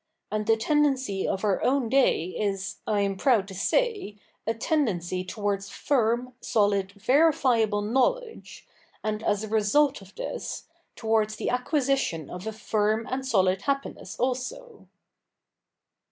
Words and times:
And 0.31 0.47
the 0.47 0.57
tendency 0.57 1.27
of 1.27 1.43
our 1.45 1.63
own 1.63 1.87
day 1.87 2.29
is, 2.29 2.77
I 2.87 3.01
am 3.01 3.17
proud 3.17 3.47
to 3.49 3.53
say, 3.53 4.17
a 4.47 4.55
tendency 4.55 5.23
towards 5.23 5.69
firm, 5.69 6.33
solid, 6.41 6.93
verifiable 6.93 7.83
knowledge, 7.83 8.67
and, 9.03 9.21
as 9.21 9.43
a 9.43 9.47
result 9.47 10.01
of 10.01 10.15
this, 10.15 10.63
towards 10.95 11.35
the 11.35 11.51
acquisition 11.51 12.31
of 12.31 12.47
a 12.47 12.51
firm 12.51 13.05
and 13.11 13.23
solid 13.23 13.61
happiness, 13.61 14.19
also.' 14.19 14.87